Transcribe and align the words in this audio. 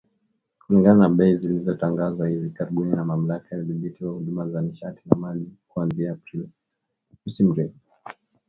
Kulingana 0.65 0.99
na 0.99 1.09
bei 1.09 1.37
zilizotangazwa 1.37 2.29
hivi 2.29 2.49
karibuni 2.49 2.91
na 2.91 3.05
Mamlaka 3.05 3.55
ya 3.55 3.61
Udhibiti 3.61 4.05
wa 4.05 4.11
Huduma 4.11 4.49
za 4.49 4.61
Nishati 4.61 5.01
na 5.09 5.15
Maji 5.17 5.49
kuanzia 5.67 6.11
Aprili 6.11 6.49
sita. 7.37 7.69